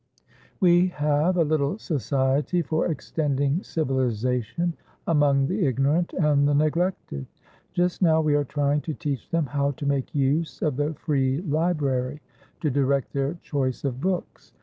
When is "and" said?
6.13-6.47